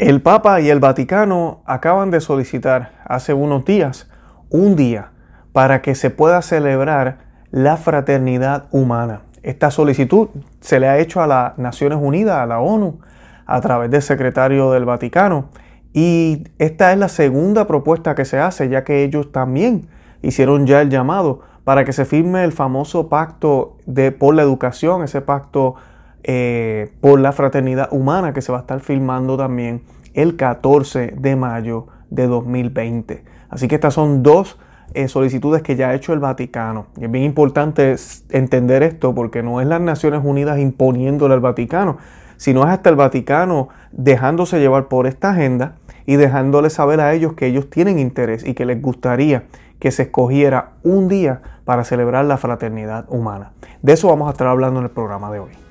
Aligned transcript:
El 0.00 0.22
Papa 0.22 0.62
y 0.62 0.70
el 0.70 0.80
Vaticano 0.80 1.60
acaban 1.66 2.10
de 2.10 2.22
solicitar 2.22 2.92
hace 3.04 3.34
unos 3.34 3.66
días 3.66 4.08
un 4.48 4.74
día 4.74 5.10
para 5.52 5.82
que 5.82 5.94
se 5.94 6.08
pueda 6.08 6.40
celebrar 6.40 7.18
la 7.50 7.76
fraternidad 7.76 8.64
humana. 8.70 9.24
Esta 9.42 9.70
solicitud 9.70 10.30
se 10.60 10.80
le 10.80 10.88
ha 10.88 10.98
hecho 10.98 11.20
a 11.20 11.26
las 11.26 11.58
Naciones 11.58 11.98
Unidas, 12.00 12.38
a 12.38 12.46
la 12.46 12.60
ONU, 12.60 13.00
a 13.44 13.60
través 13.60 13.90
del 13.90 14.00
secretario 14.00 14.70
del 14.70 14.86
Vaticano. 14.86 15.50
Y 15.92 16.44
esta 16.58 16.92
es 16.92 16.98
la 16.98 17.10
segunda 17.10 17.66
propuesta 17.66 18.14
que 18.14 18.24
se 18.24 18.38
hace, 18.38 18.70
ya 18.70 18.84
que 18.84 19.04
ellos 19.04 19.32
también 19.32 19.86
hicieron 20.22 20.66
ya 20.66 20.80
el 20.80 20.88
llamado 20.88 21.40
para 21.62 21.84
que 21.84 21.92
se 21.92 22.06
firme 22.06 22.42
el 22.44 22.52
famoso 22.52 23.10
pacto 23.10 23.76
de, 23.84 24.12
por 24.12 24.34
la 24.34 24.40
educación, 24.40 25.02
ese 25.04 25.20
pacto 25.20 25.74
eh, 26.22 26.92
por 27.00 27.20
la 27.20 27.32
fraternidad 27.32 27.88
humana 27.92 28.32
que 28.32 28.42
se 28.42 28.52
va 28.52 28.58
a 28.58 28.60
estar 28.62 28.80
filmando 28.80 29.36
también 29.36 29.82
el 30.14 30.36
14 30.36 31.14
de 31.16 31.36
mayo 31.36 31.86
de 32.10 32.26
2020. 32.26 33.24
Así 33.48 33.68
que 33.68 33.76
estas 33.76 33.94
son 33.94 34.22
dos 34.22 34.58
eh, 34.92 35.08
solicitudes 35.08 35.62
que 35.62 35.76
ya 35.76 35.90
ha 35.90 35.94
hecho 35.94 36.12
el 36.12 36.18
Vaticano. 36.18 36.86
Y 37.00 37.04
es 37.04 37.10
bien 37.10 37.24
importante 37.24 37.94
entender 38.30 38.82
esto 38.82 39.14
porque 39.14 39.42
no 39.42 39.60
es 39.60 39.66
las 39.66 39.80
Naciones 39.80 40.20
Unidas 40.24 40.58
imponiéndole 40.58 41.34
al 41.34 41.40
Vaticano, 41.40 41.98
sino 42.36 42.62
es 42.64 42.70
hasta 42.70 42.90
el 42.90 42.96
Vaticano 42.96 43.68
dejándose 43.92 44.58
llevar 44.58 44.88
por 44.88 45.06
esta 45.06 45.30
agenda 45.30 45.76
y 46.06 46.16
dejándole 46.16 46.70
saber 46.70 47.00
a 47.00 47.12
ellos 47.12 47.34
que 47.34 47.46
ellos 47.46 47.70
tienen 47.70 47.98
interés 47.98 48.44
y 48.44 48.54
que 48.54 48.64
les 48.64 48.82
gustaría 48.82 49.44
que 49.78 49.90
se 49.90 50.04
escogiera 50.04 50.72
un 50.82 51.08
día 51.08 51.40
para 51.64 51.84
celebrar 51.84 52.24
la 52.24 52.36
fraternidad 52.36 53.06
humana. 53.08 53.52
De 53.82 53.92
eso 53.92 54.08
vamos 54.08 54.28
a 54.28 54.32
estar 54.32 54.46
hablando 54.46 54.80
en 54.80 54.86
el 54.86 54.90
programa 54.90 55.30
de 55.30 55.40
hoy. 55.40 55.69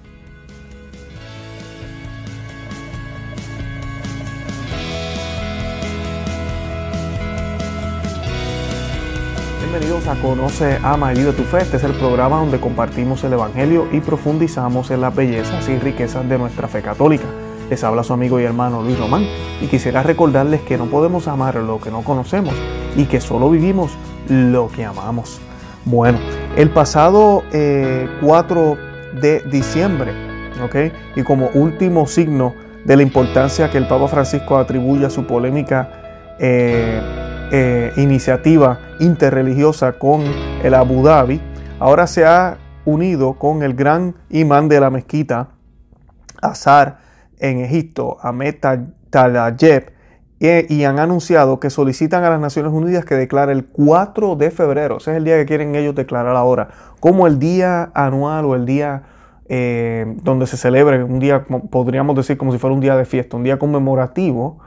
Bienvenidos 9.80 10.10
a 10.10 10.22
Conoce, 10.22 10.78
Ama 10.84 11.14
y 11.14 11.20
Vive 11.20 11.32
tu 11.32 11.44
Fe. 11.44 11.60
Este 11.60 11.78
es 11.78 11.86
el 11.86 11.94
programa 11.94 12.36
donde 12.36 12.60
compartimos 12.60 13.24
el 13.24 13.32
Evangelio 13.32 13.88
y 13.94 14.02
profundizamos 14.02 14.92
en 14.92 15.00
las 15.00 15.16
bellezas 15.16 15.70
y 15.70 15.80
riquezas 15.80 16.28
de 16.28 16.38
nuestra 16.38 16.68
fe 16.68 16.82
católica. 16.82 17.24
Les 17.70 17.82
habla 17.86 18.04
su 18.04 18.12
amigo 18.12 18.42
y 18.42 18.44
hermano 18.44 18.82
Luis 18.82 19.00
Román 19.00 19.26
y 19.62 19.68
quisiera 19.68 20.04
recordarles 20.04 20.60
que 20.64 20.78
no 20.78 20.88
podemos 20.88 21.30
amar 21.30 21.56
lo 21.56 21.80
que 21.80 21.92
no 21.92 22.02
conocemos 22.02 22.54
y 22.98 23.06
que 23.06 23.22
solo 23.22 23.50
vivimos 23.50 23.94
lo 24.28 24.68
que 24.68 24.84
amamos. 24.84 25.40
Bueno, 25.86 26.20
el 26.58 26.72
pasado 26.72 27.44
4 27.50 27.54
eh, 27.54 28.78
de 29.22 29.40
diciembre, 29.50 30.12
¿ok? 30.62 30.76
Y 31.16 31.24
como 31.24 31.52
último 31.54 32.06
signo 32.06 32.54
de 32.84 32.98
la 32.98 33.02
importancia 33.02 33.72
que 33.72 33.78
el 33.78 33.88
Papa 33.88 34.10
Francisco 34.10 34.58
atribuye 34.58 35.06
a 35.06 35.10
su 35.10 35.26
polémica 35.26 36.36
eh, 36.38 37.02
eh, 37.52 37.92
iniciativa 37.98 38.80
interreligiosa 39.00 39.94
con 39.94 40.24
el 40.64 40.74
Abu 40.74 41.04
Dhabi, 41.04 41.42
ahora 41.80 42.08
se 42.08 42.26
ha 42.26 42.58
unido 42.86 43.34
con 43.34 43.64
el 43.64 43.74
gran 43.74 44.16
imán 44.30 44.70
de 44.70 44.80
la 44.80 44.90
mezquita, 44.90 45.50
Azar, 46.42 47.00
en 47.40 47.60
Egipto, 47.60 48.18
Ahmed 48.22 48.56
Talayeb, 49.10 49.94
y, 50.40 50.84
han 50.86 51.00
anunciado 51.00 51.60
que 51.60 51.70
solicitan 51.70 52.24
a 52.24 52.30
las 52.30 52.40
Naciones 52.40 52.72
Unidas 52.72 53.04
que 53.04 53.16
declare 53.16 53.52
el 53.52 53.66
4 53.66 54.36
de 54.36 54.52
febrero, 54.52 54.98
ese 54.98 55.12
es 55.12 55.18
el 55.18 55.26
día 55.26 55.36
que 55.36 55.46
quieren 55.46 55.76
ellos 55.76 55.96
declarar 55.96 56.36
ahora, 56.36 56.70
como 57.00 57.28
el 57.28 57.40
día 57.40 57.92
anual 57.94 58.46
o 58.46 58.56
el 58.56 58.66
día 58.66 59.04
eh, 59.50 60.06
donde 60.22 60.48
se 60.48 60.56
celebre, 60.56 61.04
un 61.04 61.20
día, 61.20 61.44
podríamos 61.72 62.16
decir 62.16 62.38
como 62.38 62.52
si 62.52 62.58
fuera 62.58 62.74
un 62.74 62.80
día 62.80 62.96
de 62.96 63.06
fiesta, 63.06 63.36
un 63.36 63.44
día 63.44 63.58
conmemorativo 63.58 64.60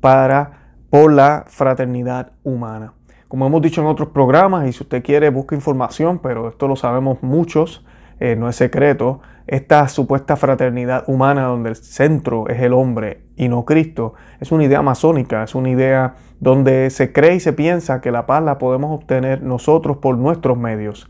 para 0.00 0.59
por 0.90 1.12
la 1.12 1.44
fraternidad 1.46 2.32
humana. 2.42 2.94
Como 3.28 3.46
hemos 3.46 3.62
dicho 3.62 3.80
en 3.80 3.86
otros 3.86 4.08
programas, 4.08 4.68
y 4.68 4.72
si 4.72 4.82
usted 4.82 5.04
quiere 5.04 5.30
busca 5.30 5.54
información, 5.54 6.18
pero 6.18 6.48
esto 6.48 6.66
lo 6.66 6.74
sabemos 6.74 7.22
muchos, 7.22 7.86
eh, 8.18 8.34
no 8.36 8.48
es 8.48 8.56
secreto, 8.56 9.20
esta 9.46 9.88
supuesta 9.88 10.36
fraternidad 10.36 11.04
humana 11.06 11.44
donde 11.44 11.70
el 11.70 11.76
centro 11.76 12.48
es 12.48 12.60
el 12.60 12.72
hombre 12.72 13.22
y 13.36 13.48
no 13.48 13.64
Cristo, 13.64 14.14
es 14.40 14.52
una 14.52 14.64
idea 14.64 14.82
masónica, 14.82 15.44
es 15.44 15.54
una 15.54 15.70
idea 15.70 16.16
donde 16.40 16.90
se 16.90 17.12
cree 17.12 17.36
y 17.36 17.40
se 17.40 17.52
piensa 17.52 18.00
que 18.00 18.10
la 18.10 18.26
paz 18.26 18.42
la 18.42 18.58
podemos 18.58 18.90
obtener 18.92 19.42
nosotros 19.42 19.98
por 19.98 20.18
nuestros 20.18 20.58
medios. 20.58 21.08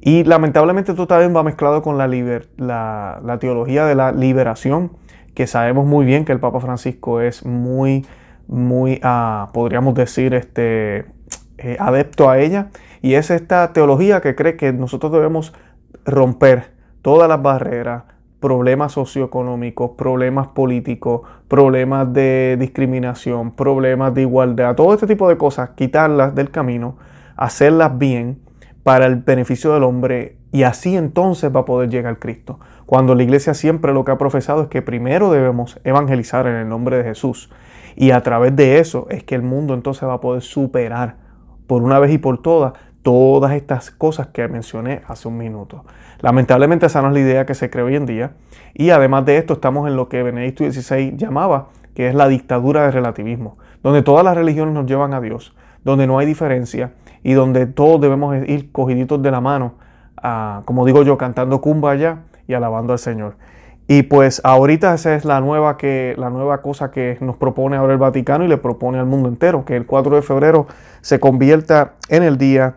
Y 0.00 0.22
lamentablemente 0.24 0.92
esto 0.92 1.06
también 1.06 1.34
va 1.34 1.42
mezclado 1.42 1.80
con 1.80 1.96
la, 1.96 2.06
la, 2.06 3.20
la 3.24 3.38
teología 3.38 3.86
de 3.86 3.94
la 3.94 4.12
liberación, 4.12 4.92
que 5.34 5.46
sabemos 5.46 5.86
muy 5.86 6.04
bien 6.04 6.24
que 6.24 6.32
el 6.32 6.40
Papa 6.40 6.60
Francisco 6.60 7.20
es 7.20 7.44
muy 7.44 8.04
muy, 8.46 9.00
ah, 9.02 9.50
podríamos 9.52 9.94
decir, 9.94 10.34
este, 10.34 11.06
eh, 11.58 11.76
adepto 11.78 12.28
a 12.28 12.38
ella. 12.38 12.68
Y 13.02 13.14
es 13.14 13.30
esta 13.30 13.72
teología 13.72 14.20
que 14.20 14.34
cree 14.34 14.56
que 14.56 14.72
nosotros 14.72 15.12
debemos 15.12 15.52
romper 16.04 16.72
todas 17.02 17.28
las 17.28 17.40
barreras, 17.42 18.04
problemas 18.40 18.92
socioeconómicos, 18.92 19.92
problemas 19.96 20.48
políticos, 20.48 21.22
problemas 21.48 22.12
de 22.12 22.56
discriminación, 22.58 23.52
problemas 23.52 24.14
de 24.14 24.22
igualdad, 24.22 24.74
todo 24.74 24.92
este 24.92 25.06
tipo 25.06 25.28
de 25.28 25.36
cosas, 25.38 25.70
quitarlas 25.70 26.34
del 26.34 26.50
camino, 26.50 26.96
hacerlas 27.36 27.96
bien 27.96 28.40
para 28.82 29.06
el 29.06 29.16
beneficio 29.16 29.72
del 29.72 29.82
hombre 29.82 30.36
y 30.52 30.62
así 30.62 30.96
entonces 30.96 31.54
va 31.54 31.60
a 31.60 31.64
poder 31.64 31.88
llegar 31.88 32.18
Cristo. 32.18 32.60
Cuando 32.86 33.14
la 33.14 33.22
iglesia 33.22 33.54
siempre 33.54 33.92
lo 33.92 34.04
que 34.04 34.12
ha 34.12 34.18
profesado 34.18 34.62
es 34.62 34.68
que 34.68 34.82
primero 34.82 35.30
debemos 35.30 35.80
evangelizar 35.84 36.46
en 36.46 36.54
el 36.54 36.68
nombre 36.68 36.98
de 36.98 37.04
Jesús 37.04 37.50
y 37.96 38.10
a 38.10 38.22
través 38.22 38.54
de 38.56 38.78
eso 38.78 39.06
es 39.10 39.24
que 39.24 39.34
el 39.34 39.42
mundo 39.42 39.74
entonces 39.74 40.08
va 40.08 40.14
a 40.14 40.20
poder 40.20 40.42
superar 40.42 41.16
por 41.66 41.82
una 41.82 41.98
vez 41.98 42.12
y 42.12 42.18
por 42.18 42.42
todas 42.42 42.74
todas 43.04 43.52
estas 43.52 43.90
cosas 43.90 44.28
que 44.28 44.48
mencioné 44.48 45.02
hace 45.06 45.28
un 45.28 45.36
minuto. 45.36 45.84
Lamentablemente 46.20 46.86
esa 46.86 47.02
no 47.02 47.08
es 47.08 47.14
la 47.14 47.20
idea 47.20 47.46
que 47.46 47.54
se 47.54 47.68
cree 47.68 47.84
hoy 47.84 47.96
en 47.96 48.06
día. 48.06 48.32
Y 48.72 48.90
además 48.90 49.26
de 49.26 49.36
esto 49.36 49.52
estamos 49.52 49.86
en 49.86 49.94
lo 49.94 50.08
que 50.08 50.22
Benedicto 50.22 50.64
XVI 50.64 51.14
llamaba, 51.14 51.68
que 51.94 52.08
es 52.08 52.14
la 52.14 52.28
dictadura 52.28 52.84
del 52.84 52.94
relativismo, 52.94 53.58
donde 53.82 54.00
todas 54.00 54.24
las 54.24 54.34
religiones 54.34 54.72
nos 54.72 54.86
llevan 54.86 55.12
a 55.12 55.20
Dios, 55.20 55.54
donde 55.84 56.06
no 56.06 56.18
hay 56.18 56.24
diferencia 56.24 56.94
y 57.22 57.34
donde 57.34 57.66
todos 57.66 58.00
debemos 58.00 58.36
ir 58.48 58.72
cogiditos 58.72 59.22
de 59.22 59.30
la 59.30 59.42
mano, 59.42 59.74
como 60.64 60.86
digo 60.86 61.02
yo, 61.02 61.18
cantando 61.18 61.60
cumbaya 61.60 62.22
y 62.48 62.54
alabando 62.54 62.94
al 62.94 62.98
Señor. 62.98 63.36
Y 63.86 64.04
pues 64.04 64.40
ahorita 64.44 64.94
esa 64.94 65.14
es 65.14 65.24
la 65.24 65.40
nueva, 65.40 65.76
que, 65.76 66.14
la 66.16 66.30
nueva 66.30 66.62
cosa 66.62 66.90
que 66.90 67.18
nos 67.20 67.36
propone 67.36 67.76
ahora 67.76 67.92
el 67.92 67.98
Vaticano 67.98 68.44
y 68.44 68.48
le 68.48 68.56
propone 68.56 68.98
al 68.98 69.06
mundo 69.06 69.28
entero, 69.28 69.64
que 69.64 69.76
el 69.76 69.84
4 69.84 70.16
de 70.16 70.22
febrero 70.22 70.66
se 71.02 71.20
convierta 71.20 71.94
en 72.08 72.22
el 72.22 72.38
día 72.38 72.76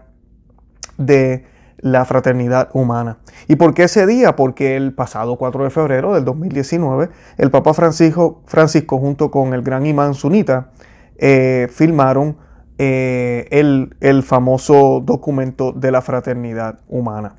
de 0.98 1.46
la 1.80 2.04
fraternidad 2.06 2.70
humana. 2.74 3.20
¿Y 3.48 3.56
por 3.56 3.74
qué 3.74 3.84
ese 3.84 4.06
día? 4.06 4.36
Porque 4.36 4.76
el 4.76 4.94
pasado 4.94 5.38
4 5.38 5.64
de 5.64 5.70
febrero 5.70 6.14
del 6.14 6.26
2019, 6.26 7.10
el 7.38 7.52
Papa 7.52 7.74
Francisco, 7.74 8.42
Francisco 8.46 8.98
junto 8.98 9.32
con 9.32 9.54
el 9.54 9.62
gran 9.62 9.86
imán 9.86 10.14
sunita, 10.14 10.72
eh, 11.18 11.68
firmaron 11.72 12.38
eh, 12.80 13.48
el, 13.52 13.96
el 14.02 14.24
famoso 14.24 15.02
documento 15.04 15.72
de 15.72 15.92
la 15.92 16.02
fraternidad 16.02 16.80
humana. 16.88 17.36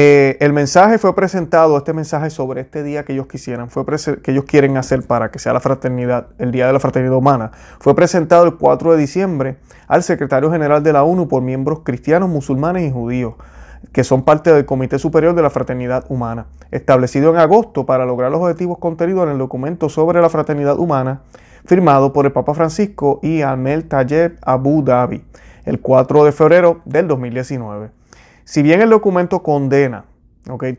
Eh, 0.00 0.36
el 0.38 0.52
mensaje 0.52 0.96
fue 0.96 1.12
presentado, 1.16 1.76
este 1.76 1.92
mensaje 1.92 2.30
sobre 2.30 2.60
este 2.60 2.84
día 2.84 3.04
que 3.04 3.14
ellos 3.14 3.26
quisieran, 3.26 3.68
fue 3.68 3.84
que 4.22 4.30
ellos 4.30 4.44
quieren 4.44 4.76
hacer 4.76 5.04
para 5.04 5.32
que 5.32 5.40
sea 5.40 5.52
la 5.52 5.58
fraternidad, 5.58 6.28
el 6.38 6.52
Día 6.52 6.68
de 6.68 6.72
la 6.72 6.78
Fraternidad 6.78 7.16
Humana, 7.16 7.50
fue 7.80 7.96
presentado 7.96 8.44
el 8.44 8.54
4 8.54 8.92
de 8.92 8.96
diciembre 8.96 9.56
al 9.88 10.04
secretario 10.04 10.52
general 10.52 10.84
de 10.84 10.92
la 10.92 11.02
ONU 11.02 11.26
por 11.26 11.42
miembros 11.42 11.80
cristianos, 11.80 12.28
musulmanes 12.28 12.88
y 12.88 12.92
judíos, 12.92 13.34
que 13.90 14.04
son 14.04 14.22
parte 14.22 14.52
del 14.52 14.66
Comité 14.66 15.00
Superior 15.00 15.34
de 15.34 15.42
la 15.42 15.50
Fraternidad 15.50 16.04
Humana, 16.08 16.46
establecido 16.70 17.30
en 17.30 17.38
agosto 17.38 17.84
para 17.84 18.06
lograr 18.06 18.30
los 18.30 18.40
objetivos 18.40 18.78
contenidos 18.78 19.24
en 19.24 19.32
el 19.32 19.38
documento 19.38 19.88
sobre 19.88 20.20
la 20.20 20.28
fraternidad 20.28 20.78
humana, 20.78 21.22
firmado 21.64 22.12
por 22.12 22.24
el 22.24 22.30
Papa 22.30 22.54
Francisco 22.54 23.18
y 23.20 23.42
Amel 23.42 23.88
Tayeb 23.88 24.38
Abu 24.42 24.80
Dhabi, 24.84 25.24
el 25.64 25.80
4 25.80 26.24
de 26.24 26.30
febrero 26.30 26.82
del 26.84 27.08
2019. 27.08 27.97
Si 28.48 28.62
bien 28.62 28.80
el 28.80 28.88
documento 28.88 29.42
condena 29.42 30.06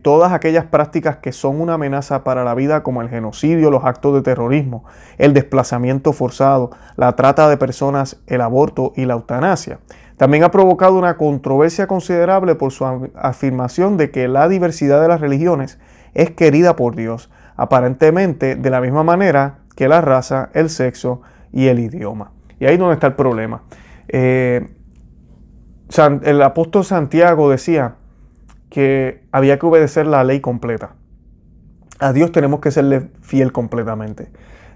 todas 0.02 0.34
aquellas 0.34 0.66
prácticas 0.66 1.18
que 1.18 1.32
son 1.32 1.62
una 1.62 1.76
amenaza 1.76 2.24
para 2.24 2.44
la 2.44 2.56
vida 2.56 2.82
como 2.82 3.04
el 3.04 3.10
genocidio, 3.10 3.70
los 3.70 3.86
actos 3.86 4.16
de 4.16 4.24
terrorismo, 4.24 4.86
el 5.20 5.36
desplazamiento 5.36 6.12
forzado, 6.12 6.72
la 6.96 7.16
trata 7.16 7.48
de 7.48 7.58
personas, 7.58 8.20
el 8.26 8.42
aborto 8.42 8.92
y 8.96 9.06
la 9.06 9.14
eutanasia, 9.14 9.78
también 10.18 10.44
ha 10.44 10.50
provocado 10.50 10.98
una 10.98 11.16
controversia 11.16 11.86
considerable 11.86 12.56
por 12.56 12.72
su 12.72 12.88
afirmación 13.14 13.98
de 13.98 14.10
que 14.10 14.28
la 14.28 14.50
diversidad 14.50 15.00
de 15.00 15.08
las 15.08 15.22
religiones 15.22 15.78
es 16.16 16.32
querida 16.32 16.76
por 16.76 16.96
Dios, 16.96 17.30
aparentemente 17.56 18.56
de 18.56 18.70
la 18.72 18.82
misma 18.82 19.04
manera 19.04 19.60
que 19.76 19.88
la 19.88 20.02
raza, 20.02 20.50
el 20.54 20.72
sexo 20.72 21.22
y 21.54 21.68
el 21.68 21.78
idioma. 21.78 22.32
Y 22.60 22.66
ahí 22.66 22.74
es 22.74 22.80
donde 22.80 22.96
está 22.96 23.06
el 23.06 23.14
problema. 23.14 23.62
Eh, 24.08 24.68
el 26.24 26.42
apóstol 26.42 26.86
Santiago 26.86 27.50
decía 27.50 27.96
que 28.70 29.24
había 29.32 29.58
que 29.58 29.66
obedecer 29.66 30.06
la 30.08 30.24
ley 30.24 30.40
completa. 30.40 30.92
A 32.00 32.14
Dios 32.14 32.32
tenemos 32.32 32.60
que 32.60 32.72
serle 32.72 33.10
fiel 33.22 33.52
completamente. 33.52 34.30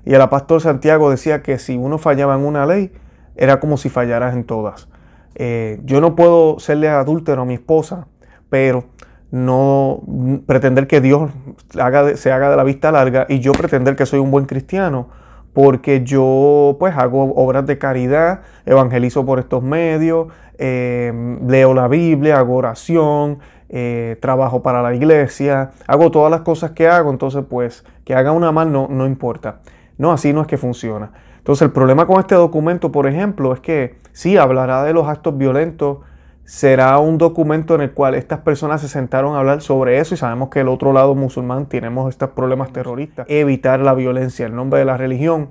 Y 0.06 0.14
el 0.14 0.22
apóstol 0.22 0.60
Santiago 0.60 1.10
decía 1.10 1.42
que 1.42 1.60
si 1.60 1.78
uno 1.78 1.98
fallaba 1.98 2.36
en 2.36 2.46
una 2.46 2.66
ley, 2.66 2.92
era 3.36 3.60
como 3.60 3.78
si 3.78 3.90
fallaras 3.90 4.34
en 4.34 4.44
todas. 4.44 4.90
Eh, 5.36 5.80
yo 5.86 6.02
no 6.02 6.16
puedo 6.16 6.60
serle 6.60 6.90
adúltero 6.90 7.44
a 7.44 7.46
mi 7.46 7.54
esposa, 7.54 8.08
pero 8.50 8.86
no 9.32 10.02
pretender 10.46 10.88
que 10.88 11.02
Dios 11.02 11.32
haga 11.80 12.16
se 12.18 12.32
haga 12.32 12.52
de 12.52 12.56
la 12.56 12.64
vista 12.64 12.92
larga 12.92 13.26
y 13.28 13.40
yo 13.40 13.52
pretender 13.52 13.96
que 13.96 14.06
soy 14.06 14.20
un 14.20 14.30
buen 14.30 14.46
cristiano 14.46 15.08
porque 15.54 16.04
yo 16.04 16.76
pues 16.80 16.96
hago 16.96 17.34
obras 17.36 17.66
de 17.66 17.78
caridad, 17.78 18.42
evangelizo 18.66 19.26
por 19.26 19.40
estos 19.40 19.64
medios, 19.64 20.28
eh, 20.58 21.38
leo 21.48 21.74
la 21.74 21.88
Biblia, 21.88 22.40
hago 22.40 22.56
oración, 22.56 23.40
eh, 23.70 24.18
trabajo 24.22 24.62
para 24.62 24.82
la 24.82 24.94
iglesia, 24.94 25.72
hago 25.88 26.12
todas 26.12 26.30
las 26.30 26.42
cosas 26.42 26.72
que 26.72 26.88
hago, 26.88 27.10
entonces 27.10 27.44
pues 27.50 27.84
que 28.06 28.14
haga 28.14 28.32
una 28.32 28.52
mal 28.52 28.72
no, 28.72 28.88
no 28.90 29.06
importa. 29.06 29.62
No, 29.98 30.12
así 30.12 30.34
no 30.34 30.42
es 30.42 30.48
que 30.48 30.58
funciona. 30.58 31.12
Entonces 31.38 31.64
el 31.64 31.72
problema 31.72 32.06
con 32.06 32.20
este 32.20 32.36
documento, 32.36 32.92
por 32.92 33.08
ejemplo, 33.08 33.54
es 33.54 33.60
que 33.60 33.98
sí 34.12 34.38
hablará 34.38 34.84
de 34.84 34.94
los 34.94 35.08
actos 35.08 35.38
violentos, 35.38 35.98
será 36.46 36.98
un 37.00 37.18
documento 37.18 37.76
en 37.76 37.82
el 37.82 37.92
cual 37.92 38.16
estas 38.16 38.40
personas 38.40 38.82
se 38.82 38.88
sentaron 38.88 39.36
a 39.36 39.40
hablar 39.40 39.62
sobre 39.62 40.00
eso 40.00 40.14
y 40.14 40.18
sabemos 40.18 40.50
que 40.50 40.60
el 40.60 40.68
otro 40.68 40.94
lado 40.94 41.16
musulmán 41.16 41.68
tenemos 41.68 42.10
estos 42.10 42.30
problemas 42.32 42.72
terroristas, 42.72 43.26
evitar 43.30 43.80
la 43.80 43.94
violencia 43.94 44.46
en 44.46 44.56
nombre 44.56 44.80
de 44.80 44.86
la 44.86 44.98
religión. 44.98 45.50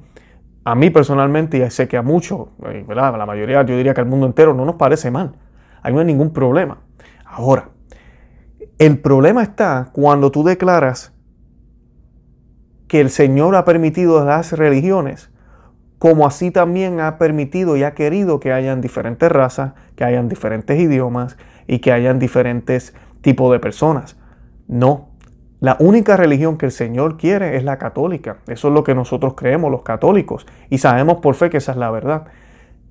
A 0.65 0.75
mí 0.75 0.91
personalmente, 0.91 1.59
y 1.59 1.71
sé 1.71 1.89
que 1.89 1.97
a 1.97 2.03
muchos, 2.03 2.49
eh, 2.67 2.85
¿verdad? 2.87 3.17
la 3.19 3.27
mayoría, 3.27 3.63
yo 3.63 3.77
diría 3.77 3.95
que 3.95 4.01
al 4.01 4.07
mundo 4.07 4.27
entero, 4.27 4.55
no 4.55 4.65
nos 4.65 4.77
parece 4.77 5.11
mal. 5.11 5.33
Ahí 5.83 5.93
no 5.93 6.01
hay 6.01 6.07
ningún 6.07 6.33
problema. 6.33 6.79
Ahora, 7.25 7.71
el 8.79 8.99
problema 8.99 9.43
está 9.43 9.91
cuando 9.93 10.31
tú 10.31 10.45
declaras 10.45 11.13
que 12.87 13.01
el 13.01 13.11
Señor 13.11 13.57
ha 13.57 13.65
permitido 13.65 14.25
las 14.25 14.53
religiones, 14.53 15.31
como 15.99 16.27
así 16.27 16.51
también 16.51 17.01
ha 17.01 17.17
permitido 17.17 17.77
y 17.77 17.85
ha 17.85 17.95
querido 17.95 18.39
que 18.39 18.53
hayan 18.53 18.81
diferentes 18.81 19.31
razas, 19.31 19.73
que 19.97 20.05
hayan 20.05 20.29
diferentes 20.29 20.79
idiomas 20.79 21.37
y 21.67 21.79
que 21.79 21.93
hayan 21.93 22.19
diferentes 22.19 22.95
tipos 23.21 23.51
de 23.53 23.61
personas. 23.61 24.19
No, 24.69 25.12
la 25.63 25.77
única 25.79 26.17
religión 26.17 26.59
que 26.59 26.67
el 26.67 26.73
Señor 26.73 27.17
quiere 27.17 27.57
es 27.57 27.63
la 27.63 27.79
católica. 27.79 28.39
Eso 28.49 28.67
es 28.67 28.75
lo 28.75 28.83
que 28.83 28.97
nosotros 28.97 29.35
creemos, 29.37 29.71
los 29.71 29.83
católicos, 29.83 30.45
y 30.71 30.79
sabemos 30.79 31.19
por 31.19 31.37
fe 31.37 31.51
que 31.51 31.59
esa 31.59 31.71
es 31.71 31.79
la 31.79 31.89
verdad. 31.93 32.25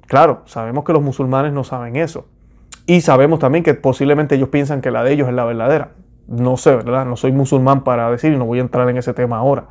Claro, 0.07 0.44
sabemos 0.45 0.85
que 0.85 0.94
los 0.94 1.01
musulmanes 1.01 1.51
no 1.51 1.65
saben 1.65 1.97
eso. 1.97 2.27
Y 2.85 3.01
sabemos 3.01 3.39
también 3.39 3.65
que 3.65 3.73
posiblemente 3.73 4.35
ellos 4.35 4.47
piensan 4.47 4.79
que 4.79 4.89
la 4.89 5.03
de 5.03 5.12
ellos 5.12 5.27
es 5.27 5.33
la 5.33 5.44
verdadera. 5.44 5.89
No 6.29 6.56
sé, 6.56 6.73
¿verdad? 6.73 7.06
No 7.06 7.18
soy 7.18 7.33
musulmán 7.33 7.83
para 7.83 8.09
decir 8.09 8.31
y 8.31 8.38
no 8.38 8.45
voy 8.45 8.59
a 8.59 8.62
entrar 8.62 8.89
en 8.89 8.95
ese 8.95 9.13
tema 9.13 9.39
ahora. 9.39 9.65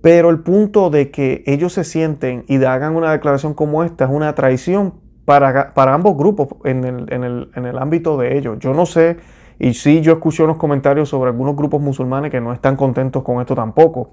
Pero 0.00 0.30
el 0.30 0.38
punto 0.38 0.88
de 0.88 1.10
que 1.10 1.44
ellos 1.46 1.74
se 1.74 1.84
sienten 1.84 2.46
y 2.48 2.64
hagan 2.64 2.96
una 2.96 3.12
declaración 3.12 3.52
como 3.52 3.84
esta 3.84 4.06
es 4.06 4.10
una 4.10 4.34
traición 4.34 4.94
para, 5.26 5.74
para 5.74 5.92
ambos 5.92 6.16
grupos 6.16 6.48
en 6.64 6.84
el, 6.84 7.12
en, 7.12 7.22
el, 7.22 7.50
en 7.54 7.66
el 7.66 7.76
ámbito 7.76 8.16
de 8.16 8.38
ellos. 8.38 8.58
Yo 8.60 8.72
no 8.72 8.86
sé, 8.86 9.18
y 9.62 9.74
sí 9.74 10.00
yo 10.00 10.14
escuché 10.14 10.42
unos 10.42 10.56
comentarios 10.56 11.08
sobre 11.08 11.30
algunos 11.30 11.54
grupos 11.54 11.80
musulmanes 11.80 12.32
que 12.32 12.40
no 12.40 12.52
están 12.52 12.74
contentos 12.74 13.22
con 13.22 13.40
esto 13.40 13.54
tampoco 13.54 14.10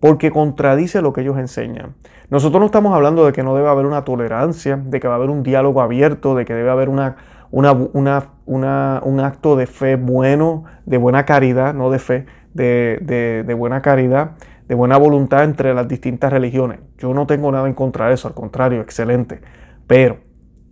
porque 0.00 0.30
contradice 0.30 1.02
lo 1.02 1.12
que 1.12 1.20
ellos 1.20 1.36
enseñan. 1.36 1.94
Nosotros 2.30 2.58
no 2.58 2.66
estamos 2.66 2.94
hablando 2.94 3.26
de 3.26 3.32
que 3.32 3.42
no 3.42 3.54
debe 3.54 3.68
haber 3.68 3.84
una 3.84 4.04
tolerancia, 4.04 4.76
de 4.76 4.98
que 4.98 5.06
va 5.06 5.14
a 5.14 5.16
haber 5.16 5.28
un 5.28 5.42
diálogo 5.42 5.82
abierto, 5.82 6.34
de 6.34 6.46
que 6.46 6.54
debe 6.54 6.70
haber 6.70 6.88
una, 6.88 7.16
un 7.50 9.20
acto 9.20 9.56
de 9.56 9.66
fe 9.66 9.96
bueno, 9.96 10.64
de 10.86 10.96
buena 10.96 11.26
caridad, 11.26 11.74
no 11.74 11.90
de 11.90 11.98
fe, 11.98 12.26
de, 12.54 13.44
de, 13.46 13.54
buena 13.54 13.82
caridad, 13.82 14.36
de 14.68 14.74
buena 14.74 14.96
voluntad 14.96 15.44
entre 15.44 15.74
las 15.74 15.86
distintas 15.86 16.32
religiones. 16.32 16.80
Yo 16.96 17.12
no 17.12 17.26
tengo 17.26 17.52
nada 17.52 17.68
en 17.68 17.74
contra 17.74 18.08
de 18.08 18.14
eso, 18.14 18.26
al 18.26 18.34
contrario, 18.34 18.80
excelente. 18.80 19.42
Pero 19.86 20.18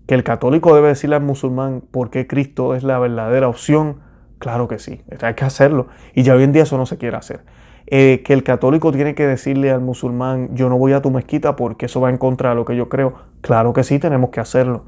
que 0.06 0.14
el 0.14 0.22
católico 0.22 0.74
debe 0.74 0.88
decirle 0.88 1.16
al 1.16 1.22
musulmán 1.22 1.82
por 1.90 2.10
qué 2.10 2.26
Cristo 2.26 2.74
es 2.74 2.84
la 2.84 2.98
verdadera 2.98 3.48
opción, 3.48 4.05
claro 4.38 4.68
que 4.68 4.78
sí, 4.78 5.02
hay 5.20 5.34
que 5.34 5.44
hacerlo. 5.44 5.88
Y 6.14 6.22
ya 6.22 6.34
hoy 6.34 6.44
en 6.44 6.52
día 6.52 6.64
eso 6.64 6.76
no 6.76 6.86
se 6.86 6.98
quiere 6.98 7.16
hacer. 7.16 7.40
Eh, 7.88 8.22
que 8.24 8.32
el 8.32 8.42
católico 8.42 8.90
tiene 8.90 9.14
que 9.14 9.26
decirle 9.26 9.70
al 9.70 9.80
musulmán, 9.80 10.54
yo 10.54 10.68
no 10.68 10.76
voy 10.76 10.92
a 10.92 11.02
tu 11.02 11.10
mezquita 11.12 11.54
porque 11.54 11.86
eso 11.86 12.00
va 12.00 12.10
en 12.10 12.18
contra 12.18 12.50
de 12.50 12.56
lo 12.56 12.64
que 12.64 12.74
yo 12.76 12.88
creo. 12.88 13.14
Claro 13.42 13.72
que 13.72 13.84
sí, 13.84 13.98
tenemos 13.98 14.30
que 14.30 14.40
hacerlo. 14.40 14.84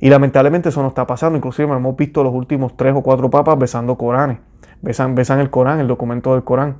Y 0.00 0.10
lamentablemente 0.10 0.68
eso 0.68 0.82
no 0.82 0.88
está 0.88 1.06
pasando. 1.06 1.36
Inclusive 1.36 1.72
hemos 1.72 1.96
visto 1.96 2.22
los 2.22 2.34
últimos 2.34 2.76
tres 2.76 2.94
o 2.94 3.02
cuatro 3.02 3.30
papas 3.30 3.58
besando 3.58 3.96
Coranes. 3.96 4.38
Besan, 4.82 5.14
besan 5.14 5.40
el 5.40 5.48
Corán, 5.48 5.80
el 5.80 5.88
documento 5.88 6.34
del 6.34 6.44
Corán. 6.44 6.76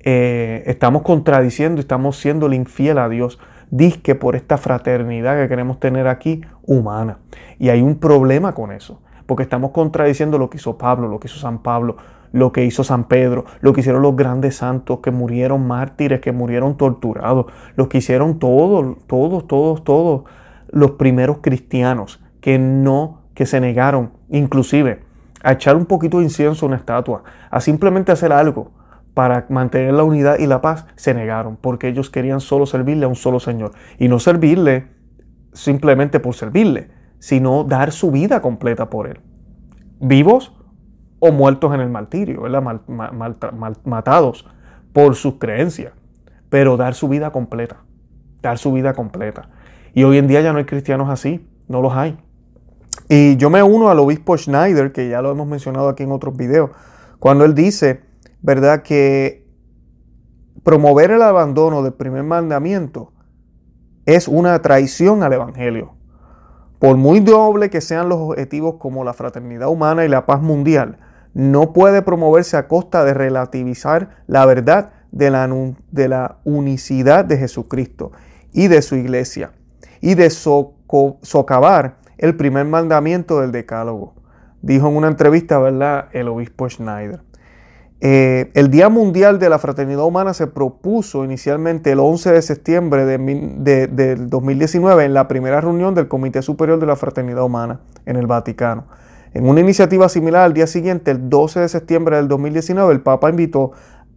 Eh, 0.00 0.62
estamos 0.66 1.02
contradiciendo 1.02 1.80
estamos 1.80 2.16
siendo 2.16 2.50
infiel 2.50 2.96
a 2.96 3.10
Dios. 3.10 3.38
Disque 3.70 4.14
por 4.14 4.36
esta 4.36 4.56
fraternidad 4.56 5.36
que 5.36 5.48
queremos 5.48 5.78
tener 5.78 6.06
aquí 6.06 6.42
humana. 6.62 7.18
Y 7.58 7.68
hay 7.68 7.82
un 7.82 7.96
problema 7.96 8.52
con 8.52 8.72
eso. 8.72 9.02
Porque 9.26 9.42
estamos 9.42 9.70
contradiciendo 9.70 10.38
lo 10.38 10.50
que 10.50 10.58
hizo 10.58 10.76
Pablo, 10.78 11.08
lo 11.08 11.20
que 11.20 11.28
hizo 11.28 11.38
San 11.38 11.58
Pablo, 11.58 11.96
lo 12.32 12.52
que 12.52 12.64
hizo 12.64 12.82
San 12.82 13.04
Pedro, 13.04 13.44
lo 13.60 13.72
que 13.72 13.80
hicieron 13.80 14.02
los 14.02 14.16
grandes 14.16 14.56
santos 14.56 14.98
que 14.98 15.10
murieron 15.10 15.66
mártires, 15.66 16.20
que 16.20 16.32
murieron 16.32 16.76
torturados, 16.76 17.46
lo 17.76 17.88
que 17.88 17.98
hicieron 17.98 18.38
todos, 18.38 18.96
todos, 19.06 19.46
todos, 19.46 19.84
todos 19.84 20.24
los 20.70 20.92
primeros 20.92 21.38
cristianos 21.40 22.20
que 22.40 22.58
no, 22.58 23.22
que 23.34 23.46
se 23.46 23.60
negaron, 23.60 24.10
inclusive 24.28 25.02
a 25.44 25.52
echar 25.52 25.76
un 25.76 25.86
poquito 25.86 26.18
de 26.18 26.24
incienso 26.24 26.66
a 26.66 26.68
una 26.68 26.76
estatua, 26.76 27.22
a 27.50 27.60
simplemente 27.60 28.10
hacer 28.10 28.32
algo 28.32 28.72
para 29.12 29.46
mantener 29.48 29.94
la 29.94 30.02
unidad 30.02 30.38
y 30.40 30.46
la 30.46 30.60
paz, 30.60 30.86
se 30.96 31.14
negaron, 31.14 31.56
porque 31.56 31.86
ellos 31.86 32.10
querían 32.10 32.40
solo 32.40 32.66
servirle 32.66 33.04
a 33.04 33.08
un 33.08 33.14
solo 33.14 33.38
Señor. 33.38 33.70
Y 33.98 34.08
no 34.08 34.18
servirle 34.18 34.88
simplemente 35.52 36.18
por 36.18 36.34
servirle, 36.34 36.88
sino 37.24 37.64
dar 37.64 37.90
su 37.90 38.10
vida 38.10 38.42
completa 38.42 38.90
por 38.90 39.06
Él. 39.06 39.18
Vivos 39.98 40.52
o 41.20 41.32
muertos 41.32 41.74
en 41.74 41.80
el 41.80 41.88
martirio, 41.88 42.42
matados 43.84 44.46
por 44.92 45.14
sus 45.14 45.36
creencias, 45.36 45.94
pero 46.50 46.76
dar 46.76 46.92
su 46.92 47.08
vida 47.08 47.32
completa, 47.32 47.78
dar 48.42 48.58
su 48.58 48.74
vida 48.74 48.92
completa. 48.92 49.48
Y 49.94 50.04
hoy 50.04 50.18
en 50.18 50.28
día 50.28 50.42
ya 50.42 50.52
no 50.52 50.58
hay 50.58 50.66
cristianos 50.66 51.08
así, 51.08 51.48
no 51.66 51.80
los 51.80 51.94
hay. 51.94 52.18
Y 53.08 53.36
yo 53.36 53.48
me 53.48 53.62
uno 53.62 53.88
al 53.88 54.00
obispo 54.00 54.36
Schneider, 54.36 54.92
que 54.92 55.08
ya 55.08 55.22
lo 55.22 55.30
hemos 55.30 55.46
mencionado 55.46 55.88
aquí 55.88 56.02
en 56.02 56.12
otros 56.12 56.36
videos, 56.36 56.72
cuando 57.20 57.46
él 57.46 57.54
dice, 57.54 58.02
¿verdad?, 58.42 58.82
que 58.82 59.48
promover 60.62 61.10
el 61.10 61.22
abandono 61.22 61.82
del 61.82 61.94
primer 61.94 62.22
mandamiento 62.22 63.14
es 64.04 64.28
una 64.28 64.60
traición 64.60 65.22
al 65.22 65.32
Evangelio. 65.32 66.03
Por 66.78 66.96
muy 66.96 67.20
doble 67.20 67.70
que 67.70 67.80
sean 67.80 68.08
los 68.08 68.18
objetivos 68.18 68.76
como 68.78 69.04
la 69.04 69.14
fraternidad 69.14 69.68
humana 69.68 70.04
y 70.04 70.08
la 70.08 70.26
paz 70.26 70.42
mundial, 70.42 70.98
no 71.34 71.72
puede 71.72 72.02
promoverse 72.02 72.56
a 72.56 72.68
costa 72.68 73.04
de 73.04 73.14
relativizar 73.14 74.22
la 74.26 74.46
verdad 74.46 74.92
de 75.10 75.30
la, 75.30 76.38
unicidad 76.44 77.24
de 77.24 77.38
Jesucristo 77.38 78.12
y 78.52 78.68
de 78.68 78.82
su 78.82 78.96
iglesia 78.96 79.52
y 80.00 80.14
de 80.14 80.30
socavar 80.30 81.96
el 82.18 82.36
primer 82.36 82.66
mandamiento 82.66 83.40
del 83.40 83.52
decálogo. 83.52 84.14
Dijo 84.62 84.88
en 84.88 84.96
una 84.96 85.08
entrevista, 85.08 85.60
el 86.12 86.28
obispo 86.28 86.68
Schneider. 86.68 87.20
Eh, 88.06 88.50
el 88.52 88.70
Día 88.70 88.90
Mundial 88.90 89.38
de 89.38 89.48
la 89.48 89.58
Fraternidad 89.58 90.04
Humana 90.04 90.34
se 90.34 90.46
propuso 90.46 91.24
inicialmente 91.24 91.90
el 91.90 92.00
11 92.00 92.32
de 92.32 92.42
septiembre 92.42 93.06
de, 93.06 93.86
del 93.86 94.28
2019 94.28 95.06
en 95.06 95.14
la 95.14 95.26
primera 95.26 95.62
reunión 95.62 95.94
del 95.94 96.06
Comité 96.06 96.42
Superior 96.42 96.78
de 96.78 96.84
la 96.84 96.96
Fraternidad 96.96 97.44
Humana 97.44 97.80
en 98.04 98.16
el 98.16 98.26
Vaticano. 98.26 98.84
En 99.32 99.48
una 99.48 99.60
iniciativa 99.60 100.06
similar 100.10 100.42
al 100.42 100.52
día 100.52 100.66
siguiente, 100.66 101.12
el 101.12 101.30
12 101.30 101.60
de 101.60 101.68
septiembre 101.70 102.16
del 102.16 102.28
2019, 102.28 102.92
el 102.92 103.00
Papa 103.00 103.30
invitó 103.30 103.72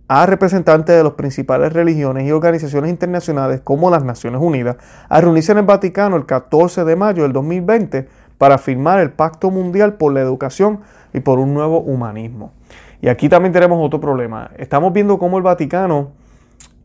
a 0.09 0.25
representantes 0.25 0.93
de 0.93 1.03
las 1.05 1.13
principales 1.13 1.71
religiones 1.71 2.27
y 2.27 2.31
organizaciones 2.33 2.89
internacionales 2.89 3.61
como 3.63 3.89
las 3.89 4.03
Naciones 4.03 4.41
Unidas 4.41 4.75
a 5.07 5.21
reunirse 5.21 5.53
en 5.53 5.59
el 5.59 5.65
Vaticano 5.65 6.17
el 6.17 6.25
14 6.25 6.83
de 6.83 6.95
mayo 6.97 7.23
del 7.23 7.31
2020 7.31 8.09
para 8.37 8.57
firmar 8.57 8.99
el 8.99 9.11
Pacto 9.11 9.49
Mundial 9.49 9.93
por 9.93 10.11
la 10.11 10.19
Educación 10.19 10.81
y 11.13 11.21
por 11.21 11.39
un 11.39 11.53
nuevo 11.53 11.79
humanismo. 11.79 12.51
Y 13.01 13.09
aquí 13.09 13.29
también 13.29 13.53
tenemos 13.53 13.83
otro 13.85 13.99
problema. 13.99 14.51
Estamos 14.57 14.93
viendo 14.93 15.19
cómo 15.19 15.37
el 15.37 15.43
Vaticano 15.43 16.11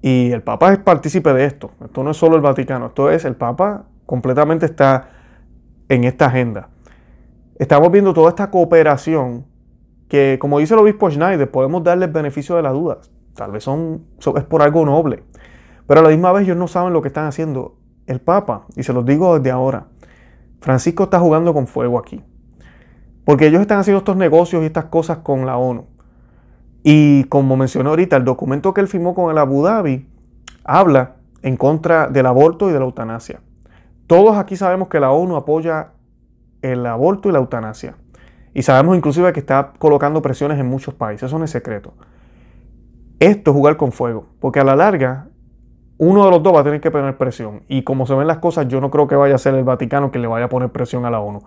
y 0.01 0.31
el 0.31 0.43
Papa 0.43 0.73
es 0.73 0.79
partícipe 0.79 1.33
de 1.33 1.45
esto. 1.45 1.71
Esto 1.85 2.03
no 2.03 2.11
es 2.11 2.17
solo 2.17 2.37
el 2.37 2.43
Vaticano, 2.43 2.87
esto 2.87 3.11
es 3.11 3.25
el 3.25 3.37
Papa 3.37 3.85
completamente 4.07 4.67
está 4.67 5.09
en 5.89 6.05
esta 6.05 6.27
agenda 6.27 6.69
estamos 7.63 7.93
viendo 7.93 8.13
toda 8.13 8.31
esta 8.31 8.51
cooperación 8.51 9.47
que, 10.09 10.37
como 10.41 10.59
dice 10.59 10.75
el 10.75 10.81
obispo 10.81 11.09
Schneider, 11.09 11.49
podemos 11.49 11.85
darle 11.85 12.09
beneficio 12.09 12.57
de 12.57 12.63
las 12.63 12.73
dudas. 12.73 13.11
Tal 13.35 13.53
vez 13.53 13.67
es 13.67 14.45
por 14.45 14.63
algo 14.63 14.85
noble. 14.85 15.23
Pero 15.87 16.01
a 16.01 16.03
la 16.03 16.09
misma 16.11 16.33
vez 16.33 16.43
ellos 16.43 16.57
no 16.57 16.67
saben 16.67 16.93
lo 16.93 17.03
que 17.03 17.09
están 17.09 17.27
haciendo. 17.27 17.77
El 18.07 18.21
Papa, 18.21 18.67
y 18.75 18.83
se 18.83 18.93
los 18.93 19.07
digo 19.07 19.39
desde 19.39 19.53
ahora, 19.53 19.87
Francisco 20.61 21.05
está 21.05 21.21
jugando 21.21 21.55
con 21.55 21.69
fuego 21.69 21.99
aquí. 21.99 22.21
Porque 23.25 23.47
ellos 23.47 23.61
están 23.61 23.79
haciendo 23.79 23.99
estos 23.99 24.17
negocios 24.17 24.63
y 24.63 24.67
estas 24.67 24.87
cosas 24.87 25.19
con 25.19 25.47
la 25.47 25.57
ONU. 25.57 25.87
Y 26.83 27.25
como 27.25 27.57
mencioné 27.57 27.91
ahorita, 27.91 28.17
el 28.17 28.25
documento 28.25 28.75
que 28.75 28.81
él 28.81 28.89
firmó 28.89 29.15
con 29.15 29.31
el 29.31 29.39
Abu 29.39 29.63
Dhabi 29.63 30.09
habla 30.65 31.17
en 31.43 31.57
contra 31.57 32.09
del 32.09 32.27
aborto 32.27 32.69
y 32.69 32.73
de 32.73 32.79
la 32.79 32.85
eutanasia. 32.85 33.41
Todos 34.07 34.37
aquí 34.37 34.57
sabemos 34.57 34.89
que 34.89 35.01
la 35.01 35.11
ONU 35.11 35.37
apoya 35.37 35.91
el 36.61 36.85
aborto 36.87 37.29
y 37.29 37.33
la 37.33 37.39
eutanasia. 37.39 37.97
Y 38.55 38.63
sabemos 38.63 38.97
inclusive 38.97 39.33
que 39.33 39.41
está 39.41 39.73
colocando 39.79 40.21
presiones 40.23 40.59
en 40.59 40.67
muchos 40.67 40.95
países, 40.95 41.29
eso 41.29 41.39
no 41.39 41.45
es 41.45 41.51
secreto. 41.51 41.95
Esto 43.19 43.53
es 43.53 43.57
jugar 43.57 43.77
con 43.77 43.93
fuego, 43.93 44.27
porque 44.41 44.61
a 44.61 44.65
la 44.65 44.77
larga 44.77 45.29
uno 45.99 46.25
de 46.25 46.31
los 46.33 46.43
dos 46.43 46.55
va 46.55 46.61
a 46.61 46.65
tener 46.65 46.81
que 46.81 46.91
poner 46.91 47.17
presión. 47.17 47.63
Y 47.69 47.83
como 47.85 48.07
se 48.07 48.15
ven 48.15 48.27
las 48.27 48.39
cosas, 48.39 48.67
yo 48.67 48.81
no 48.81 48.91
creo 48.91 49.07
que 49.07 49.15
vaya 49.15 49.37
a 49.37 49.39
ser 49.39 49.55
el 49.55 49.63
Vaticano 49.63 50.11
que 50.11 50.19
le 50.19 50.27
vaya 50.27 50.47
a 50.47 50.49
poner 50.49 50.71
presión 50.71 51.05
a 51.07 51.11
la 51.11 51.21
ONU. 51.21 51.43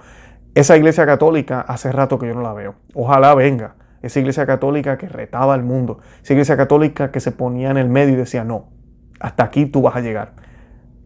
Esa 0.54 0.77
iglesia 0.77 1.06
católica 1.06 1.60
hace 1.60 1.92
rato 1.92 2.18
que 2.18 2.27
yo 2.27 2.34
no 2.34 2.42
la 2.42 2.54
veo. 2.54 2.75
Ojalá 2.94 3.36
venga. 3.36 3.75
Esa 4.06 4.20
iglesia 4.20 4.46
católica 4.46 5.00
que 5.00 5.10
retaba 5.10 5.56
al 5.56 5.64
mundo. 5.64 6.00
Esa 6.22 6.34
iglesia 6.34 6.56
católica 6.56 7.10
que 7.10 7.20
se 7.20 7.32
ponía 7.32 7.72
en 7.72 7.78
el 7.78 7.90
medio 7.90 8.14
y 8.14 8.18
decía, 8.18 8.44
no, 8.44 8.68
hasta 9.20 9.44
aquí 9.44 9.66
tú 9.66 9.82
vas 9.82 9.96
a 9.96 10.02
llegar. 10.02 10.34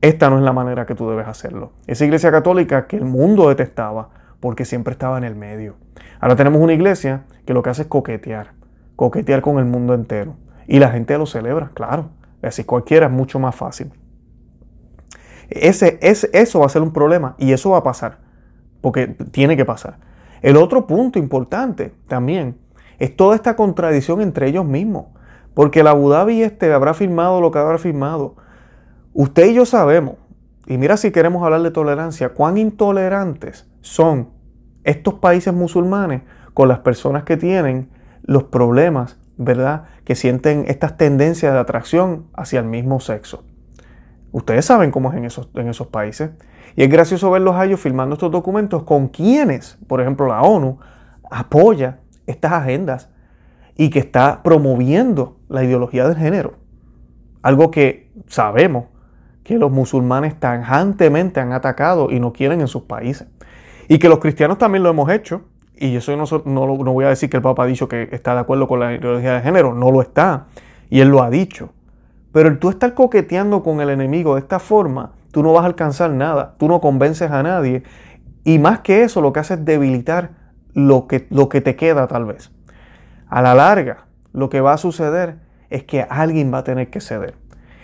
Esta 0.01 0.29
no 0.29 0.37
es 0.37 0.43
la 0.43 0.51
manera 0.51 0.85
que 0.85 0.95
tú 0.95 1.09
debes 1.09 1.25
hacerlo. 1.25 1.71
Esa 1.87 2.03
iglesia 2.03 2.29
católica 2.29 2.87
que 2.87 2.97
el 2.97 3.05
mundo 3.05 3.47
detestaba 3.47 4.09
porque 4.41 4.65
siempre 4.65 4.91
estaba 4.91 5.17
en 5.17 5.23
el 5.23 5.33
medio. 5.33 5.75
Ahora 6.19 6.35
tenemos 6.35 6.61
una 6.61 6.73
iglesia 6.73 7.23
que 7.45 7.53
lo 7.53 7.63
que 7.63 7.69
hace 7.69 7.83
es 7.83 7.87
coquetear, 7.87 8.51
coquetear 8.97 9.39
con 9.39 9.59
el 9.59 9.65
mundo 9.65 9.93
entero. 9.93 10.35
Y 10.67 10.79
la 10.79 10.91
gente 10.91 11.17
lo 11.17 11.25
celebra, 11.25 11.71
claro. 11.73 12.09
Así 12.41 12.65
cualquiera 12.65 13.05
es 13.05 13.13
mucho 13.13 13.39
más 13.39 13.55
fácil. 13.55 13.93
Ese, 15.49 15.99
eso 16.01 16.59
va 16.59 16.65
a 16.65 16.69
ser 16.69 16.81
un 16.81 16.91
problema 16.91 17.35
y 17.37 17.53
eso 17.53 17.69
va 17.69 17.77
a 17.77 17.83
pasar, 17.83 18.17
porque 18.81 19.07
tiene 19.31 19.55
que 19.55 19.63
pasar. 19.63 19.99
El 20.41 20.57
otro 20.57 20.85
punto 20.85 21.17
importante 21.17 21.93
también 22.09 22.57
es 22.99 23.15
toda 23.15 23.35
esta 23.35 23.55
contradicción 23.55 24.21
entre 24.21 24.47
ellos 24.47 24.65
mismos, 24.65 25.07
porque 25.53 25.79
el 25.79 25.87
Abu 25.87 26.09
Dhabi 26.09 26.43
este 26.43 26.71
habrá 26.71 26.93
firmado 26.93 27.41
lo 27.41 27.51
que 27.51 27.59
habrá 27.59 27.77
firmado. 27.77 28.35
Usted 29.13 29.47
y 29.47 29.53
yo 29.55 29.65
sabemos, 29.65 30.15
y 30.67 30.77
mira 30.77 30.97
si 30.97 31.11
queremos 31.11 31.43
hablar 31.43 31.61
de 31.61 31.71
tolerancia, 31.71 32.29
cuán 32.29 32.57
intolerantes 32.57 33.67
son 33.81 34.29
estos 34.83 35.15
países 35.15 35.53
musulmanes 35.53 36.21
con 36.53 36.67
las 36.67 36.79
personas 36.79 37.23
que 37.23 37.37
tienen 37.37 37.89
los 38.23 38.43
problemas, 38.43 39.17
¿verdad? 39.37 39.85
Que 40.03 40.15
sienten 40.15 40.65
estas 40.67 40.97
tendencias 40.97 41.53
de 41.53 41.59
atracción 41.59 42.27
hacia 42.33 42.59
el 42.59 42.65
mismo 42.65 42.99
sexo. 42.99 43.43
Ustedes 44.31 44.65
saben 44.65 44.91
cómo 44.91 45.11
es 45.11 45.17
en 45.17 45.25
esos, 45.25 45.49
en 45.55 45.67
esos 45.69 45.87
países. 45.87 46.31
Y 46.75 46.83
es 46.83 46.89
gracioso 46.89 47.31
verlos 47.31 47.55
a 47.55 47.65
ellos 47.65 47.79
filmando 47.79 48.13
estos 48.13 48.31
documentos 48.31 48.83
con 48.83 49.07
quienes, 49.07 49.77
por 49.87 50.01
ejemplo, 50.01 50.27
la 50.27 50.41
ONU 50.41 50.77
apoya 51.31 51.99
estas 52.29 52.53
agendas 52.53 53.09
y 53.75 53.89
que 53.89 53.99
está 53.99 54.43
promoviendo 54.43 55.37
la 55.47 55.63
ideología 55.63 56.07
del 56.07 56.17
género. 56.17 56.55
Algo 57.41 57.71
que 57.71 58.11
sabemos 58.27 58.85
que 59.43 59.57
los 59.57 59.71
musulmanes 59.71 60.39
tajantemente 60.39 61.39
han 61.39 61.53
atacado 61.53 62.11
y 62.11 62.19
no 62.19 62.33
quieren 62.33 62.61
en 62.61 62.67
sus 62.67 62.83
países. 62.83 63.27
Y 63.87 63.97
que 63.97 64.09
los 64.09 64.19
cristianos 64.19 64.57
también 64.57 64.83
lo 64.83 64.89
hemos 64.89 65.09
hecho. 65.09 65.41
Y 65.75 65.95
eso 65.95 66.15
no, 66.15 66.25
no, 66.45 66.83
no 66.83 66.93
voy 66.93 67.05
a 67.05 67.09
decir 67.09 67.29
que 67.29 67.37
el 67.37 67.43
Papa 67.43 67.63
ha 67.63 67.65
dicho 67.65 67.87
que 67.87 68.09
está 68.11 68.33
de 68.33 68.41
acuerdo 68.41 68.67
con 68.67 68.81
la 68.81 68.93
ideología 68.93 69.33
de 69.33 69.41
género, 69.41 69.73
no 69.73 69.91
lo 69.91 70.01
está. 70.01 70.47
Y 70.89 70.99
él 70.99 71.07
lo 71.07 71.23
ha 71.23 71.29
dicho. 71.29 71.69
Pero 72.31 72.49
el 72.49 72.59
tú 72.59 72.69
estar 72.69 72.93
coqueteando 72.93 73.63
con 73.63 73.81
el 73.81 73.89
enemigo 73.89 74.35
de 74.35 74.41
esta 74.41 74.59
forma, 74.59 75.13
tú 75.31 75.41
no 75.41 75.53
vas 75.53 75.63
a 75.63 75.67
alcanzar 75.67 76.11
nada, 76.11 76.55
tú 76.59 76.67
no 76.67 76.81
convences 76.81 77.31
a 77.31 77.41
nadie. 77.41 77.83
Y 78.43 78.59
más 78.59 78.81
que 78.81 79.03
eso, 79.03 79.21
lo 79.21 79.33
que 79.33 79.39
hace 79.39 79.55
es 79.55 79.65
debilitar 79.65 80.31
lo 80.73 81.07
que, 81.07 81.27
lo 81.29 81.49
que 81.49 81.61
te 81.61 81.75
queda 81.75 82.07
tal 82.07 82.25
vez. 82.25 82.51
A 83.27 83.41
la 83.41 83.55
larga, 83.55 84.05
lo 84.33 84.49
que 84.49 84.61
va 84.61 84.73
a 84.73 84.77
suceder 84.77 85.37
es 85.69 85.83
que 85.83 86.01
alguien 86.09 86.53
va 86.53 86.59
a 86.59 86.63
tener 86.63 86.89
que 86.89 87.01
ceder. 87.01 87.35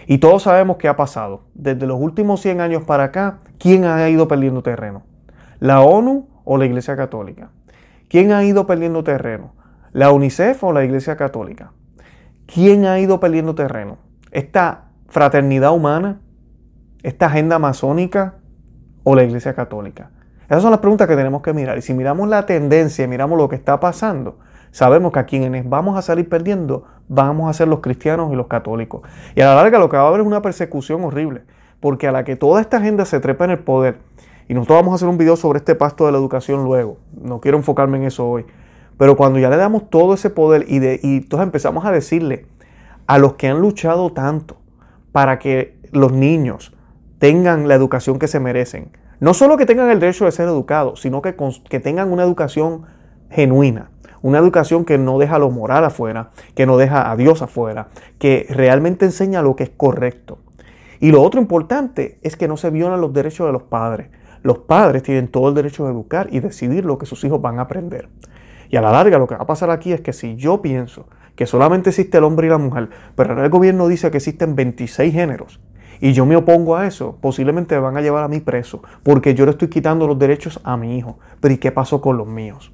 Y 0.07 0.19
todos 0.19 0.43
sabemos 0.43 0.77
qué 0.77 0.87
ha 0.87 0.95
pasado. 0.95 1.43
Desde 1.53 1.87
los 1.87 1.99
últimos 1.99 2.41
100 2.41 2.61
años 2.61 2.83
para 2.83 3.05
acá, 3.05 3.39
¿quién 3.57 3.85
ha 3.85 4.07
ido 4.09 4.27
perdiendo 4.27 4.61
terreno? 4.61 5.03
¿La 5.59 5.81
ONU 5.81 6.27
o 6.43 6.57
la 6.57 6.65
Iglesia 6.65 6.95
Católica? 6.95 7.49
¿Quién 8.07 8.31
ha 8.31 8.43
ido 8.43 8.67
perdiendo 8.67 9.03
terreno? 9.03 9.53
¿La 9.91 10.11
UNICEF 10.11 10.63
o 10.63 10.73
la 10.73 10.83
Iglesia 10.83 11.15
Católica? 11.15 11.71
¿Quién 12.45 12.85
ha 12.85 12.99
ido 12.99 13.19
perdiendo 13.19 13.55
terreno? 13.55 13.97
¿Esta 14.31 14.85
fraternidad 15.07 15.73
humana? 15.73 16.19
¿Esta 17.01 17.27
agenda 17.27 17.57
masónica 17.57 18.35
o 19.03 19.15
la 19.15 19.23
Iglesia 19.23 19.55
Católica? 19.55 20.11
Esas 20.45 20.61
son 20.61 20.71
las 20.71 20.79
preguntas 20.79 21.07
que 21.07 21.15
tenemos 21.15 21.41
que 21.41 21.53
mirar. 21.53 21.77
Y 21.77 21.81
si 21.81 21.93
miramos 21.93 22.27
la 22.27 22.45
tendencia, 22.45 23.07
miramos 23.07 23.37
lo 23.37 23.49
que 23.49 23.55
está 23.55 23.79
pasando, 23.79 24.37
sabemos 24.71 25.11
que 25.11 25.19
a 25.19 25.25
quienes 25.25 25.67
vamos 25.67 25.97
a 25.97 26.01
salir 26.01 26.29
perdiendo 26.29 26.83
vamos 27.07 27.49
a 27.49 27.53
ser 27.53 27.67
los 27.67 27.79
cristianos 27.79 28.31
y 28.31 28.35
los 28.35 28.47
católicos. 28.47 29.01
Y 29.35 29.41
a 29.41 29.45
la 29.47 29.55
larga 29.55 29.79
lo 29.79 29.89
que 29.89 29.97
va 29.97 30.03
a 30.03 30.07
haber 30.07 30.21
es 30.21 30.27
una 30.27 30.41
persecución 30.41 31.03
horrible, 31.03 31.43
porque 31.79 32.07
a 32.07 32.11
la 32.11 32.23
que 32.23 32.35
toda 32.35 32.61
esta 32.61 32.77
agenda 32.77 33.05
se 33.05 33.19
trepa 33.19 33.45
en 33.45 33.51
el 33.51 33.59
poder, 33.59 33.99
y 34.47 34.53
nosotros 34.53 34.77
vamos 34.77 34.91
a 34.91 34.95
hacer 34.95 35.07
un 35.07 35.17
video 35.17 35.35
sobre 35.35 35.57
este 35.57 35.75
pasto 35.75 36.05
de 36.05 36.11
la 36.11 36.17
educación 36.17 36.63
luego, 36.63 36.97
no 37.19 37.39
quiero 37.39 37.57
enfocarme 37.57 37.97
en 37.97 38.03
eso 38.03 38.27
hoy, 38.27 38.45
pero 38.97 39.17
cuando 39.17 39.39
ya 39.39 39.49
le 39.49 39.57
damos 39.57 39.89
todo 39.89 40.13
ese 40.13 40.29
poder 40.29 40.65
y, 40.67 40.79
de, 40.79 40.99
y 41.01 41.17
entonces 41.17 41.45
empezamos 41.45 41.85
a 41.85 41.91
decirle 41.91 42.45
a 43.07 43.17
los 43.17 43.33
que 43.33 43.47
han 43.47 43.59
luchado 43.59 44.11
tanto 44.13 44.57
para 45.11 45.39
que 45.39 45.77
los 45.91 46.11
niños 46.11 46.73
tengan 47.19 47.67
la 47.67 47.75
educación 47.75 48.19
que 48.19 48.27
se 48.27 48.39
merecen, 48.39 48.91
no 49.19 49.33
solo 49.33 49.57
que 49.57 49.65
tengan 49.65 49.89
el 49.89 49.99
derecho 49.99 50.25
de 50.25 50.31
ser 50.31 50.47
educados, 50.47 51.01
sino 51.01 51.21
que, 51.21 51.35
que 51.69 51.79
tengan 51.79 52.11
una 52.11 52.23
educación 52.23 52.85
genuina, 53.29 53.89
una 54.21 54.39
educación 54.39 54.85
que 54.85 54.97
no 54.97 55.19
deja 55.19 55.39
lo 55.39 55.51
moral 55.51 55.85
afuera, 55.85 56.31
que 56.55 56.65
no 56.65 56.77
deja 56.77 57.11
a 57.11 57.15
Dios 57.15 57.41
afuera, 57.41 57.87
que 58.19 58.45
realmente 58.49 59.05
enseña 59.05 59.41
lo 59.41 59.55
que 59.55 59.63
es 59.63 59.69
correcto. 59.69 60.39
Y 60.99 61.11
lo 61.11 61.21
otro 61.21 61.39
importante 61.39 62.19
es 62.21 62.35
que 62.35 62.47
no 62.47 62.57
se 62.57 62.69
violan 62.69 63.01
los 63.01 63.13
derechos 63.13 63.45
de 63.47 63.53
los 63.53 63.63
padres. 63.63 64.07
Los 64.41 64.59
padres 64.59 65.03
tienen 65.03 65.27
todo 65.27 65.49
el 65.49 65.55
derecho 65.55 65.85
de 65.85 65.91
educar 65.91 66.27
y 66.31 66.39
decidir 66.39 66.85
lo 66.85 66.97
que 66.97 67.05
sus 67.05 67.23
hijos 67.23 67.41
van 67.41 67.59
a 67.59 67.63
aprender. 67.63 68.09
Y 68.69 68.77
a 68.77 68.81
la 68.81 68.91
larga 68.91 69.17
lo 69.17 69.27
que 69.27 69.35
va 69.35 69.43
a 69.43 69.47
pasar 69.47 69.69
aquí 69.69 69.91
es 69.91 70.01
que 70.01 70.13
si 70.13 70.35
yo 70.35 70.61
pienso 70.61 71.07
que 71.35 71.45
solamente 71.45 71.89
existe 71.89 72.17
el 72.17 72.23
hombre 72.23 72.47
y 72.47 72.49
la 72.49 72.57
mujer, 72.57 72.89
pero 73.15 73.43
el 73.43 73.49
gobierno 73.49 73.87
dice 73.87 74.09
que 74.09 74.17
existen 74.17 74.55
26 74.55 75.13
géneros, 75.13 75.59
y 75.99 76.13
yo 76.13 76.25
me 76.25 76.35
opongo 76.35 76.75
a 76.75 76.87
eso, 76.87 77.17
posiblemente 77.21 77.75
me 77.75 77.81
van 77.81 77.97
a 77.97 78.01
llevar 78.01 78.23
a 78.23 78.27
mí 78.27 78.39
preso, 78.39 78.81
porque 79.03 79.33
yo 79.33 79.45
le 79.45 79.51
estoy 79.51 79.69
quitando 79.69 80.07
los 80.07 80.19
derechos 80.19 80.59
a 80.63 80.77
mi 80.77 80.97
hijo. 80.97 81.19
Pero 81.39 81.53
¿y 81.53 81.57
qué 81.57 81.71
pasó 81.71 82.01
con 82.01 82.17
los 82.17 82.27
míos? 82.27 82.71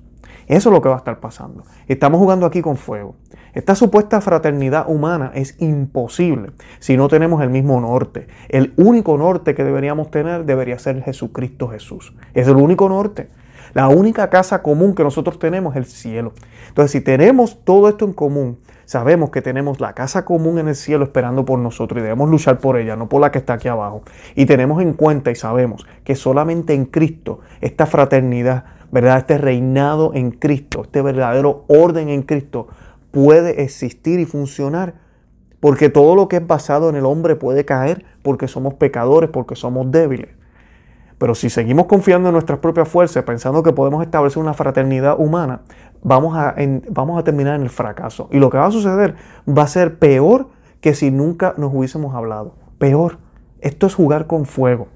Eso 0.47 0.69
es 0.69 0.73
lo 0.73 0.81
que 0.81 0.89
va 0.89 0.95
a 0.95 0.97
estar 0.97 1.19
pasando. 1.19 1.63
Estamos 1.87 2.19
jugando 2.19 2.45
aquí 2.45 2.61
con 2.61 2.75
fuego. 2.75 3.15
Esta 3.53 3.75
supuesta 3.75 4.21
fraternidad 4.21 4.89
humana 4.89 5.31
es 5.33 5.55
imposible 5.61 6.51
si 6.79 6.97
no 6.97 7.07
tenemos 7.07 7.41
el 7.41 7.49
mismo 7.49 7.79
norte. 7.79 8.27
El 8.49 8.73
único 8.77 9.17
norte 9.17 9.55
que 9.55 9.63
deberíamos 9.63 10.11
tener 10.11 10.45
debería 10.45 10.79
ser 10.79 11.01
Jesucristo 11.03 11.67
Jesús. 11.67 12.13
Es 12.33 12.47
el 12.47 12.55
único 12.55 12.89
norte. 12.89 13.29
La 13.73 13.87
única 13.87 14.29
casa 14.29 14.61
común 14.61 14.95
que 14.95 15.03
nosotros 15.03 15.39
tenemos 15.39 15.73
es 15.73 15.77
el 15.77 15.85
cielo. 15.85 16.33
Entonces, 16.67 16.91
si 16.91 17.01
tenemos 17.01 17.63
todo 17.63 17.87
esto 17.87 18.05
en 18.05 18.13
común, 18.13 18.59
sabemos 18.85 19.29
que 19.29 19.41
tenemos 19.41 19.79
la 19.79 19.93
casa 19.93 20.25
común 20.25 20.59
en 20.59 20.67
el 20.67 20.75
cielo 20.75 21.05
esperando 21.05 21.45
por 21.45 21.59
nosotros 21.59 21.99
y 21.99 22.03
debemos 22.03 22.29
luchar 22.29 22.59
por 22.59 22.77
ella, 22.77 22.95
no 22.95 23.09
por 23.09 23.21
la 23.21 23.31
que 23.31 23.39
está 23.39 23.53
aquí 23.53 23.67
abajo. 23.67 24.03
Y 24.35 24.45
tenemos 24.45 24.81
en 24.81 24.93
cuenta 24.93 25.31
y 25.31 25.35
sabemos 25.35 25.85
que 26.03 26.15
solamente 26.15 26.73
en 26.73 26.85
Cristo 26.85 27.39
esta 27.61 27.85
fraternidad 27.85 28.65
¿verdad? 28.91 29.19
Este 29.19 29.37
reinado 29.37 30.11
en 30.13 30.31
Cristo, 30.31 30.81
este 30.83 31.01
verdadero 31.01 31.63
orden 31.67 32.09
en 32.09 32.23
Cristo 32.23 32.67
puede 33.11 33.63
existir 33.63 34.19
y 34.19 34.25
funcionar 34.25 34.95
porque 35.59 35.89
todo 35.89 36.15
lo 36.15 36.27
que 36.27 36.37
es 36.37 36.47
basado 36.47 36.89
en 36.89 36.95
el 36.95 37.05
hombre 37.05 37.35
puede 37.35 37.65
caer 37.65 38.05
porque 38.21 38.47
somos 38.47 38.73
pecadores, 38.75 39.29
porque 39.29 39.55
somos 39.55 39.91
débiles. 39.91 40.29
Pero 41.17 41.35
si 41.35 41.49
seguimos 41.51 41.85
confiando 41.85 42.29
en 42.29 42.33
nuestras 42.33 42.59
propias 42.59 42.87
fuerzas, 42.87 43.23
pensando 43.23 43.61
que 43.61 43.71
podemos 43.71 44.03
establecer 44.03 44.41
una 44.41 44.55
fraternidad 44.55 45.19
humana, 45.19 45.61
vamos 46.03 46.37
a, 46.37 46.55
vamos 46.89 47.19
a 47.19 47.23
terminar 47.23 47.55
en 47.55 47.63
el 47.63 47.69
fracaso. 47.69 48.27
Y 48.31 48.39
lo 48.39 48.49
que 48.49 48.57
va 48.57 48.67
a 48.67 48.71
suceder 48.71 49.15
va 49.47 49.63
a 49.63 49.67
ser 49.67 49.99
peor 49.99 50.49
que 50.79 50.95
si 50.95 51.11
nunca 51.11 51.53
nos 51.57 51.73
hubiésemos 51.73 52.15
hablado. 52.15 52.55
Peor. 52.77 53.19
Esto 53.59 53.85
es 53.85 53.93
jugar 53.93 54.25
con 54.25 54.45
fuego. 54.45 54.87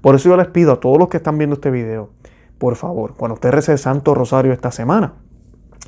Por 0.00 0.14
eso 0.14 0.28
yo 0.28 0.36
les 0.36 0.48
pido 0.48 0.72
a 0.72 0.80
todos 0.80 0.98
los 0.98 1.08
que 1.08 1.16
están 1.16 1.38
viendo 1.38 1.54
este 1.54 1.70
video, 1.70 2.10
por 2.58 2.76
favor, 2.76 3.14
cuando 3.16 3.34
usted 3.34 3.50
rece 3.50 3.72
el 3.72 3.78
Santo 3.78 4.14
Rosario 4.14 4.52
esta 4.52 4.70
semana 4.70 5.14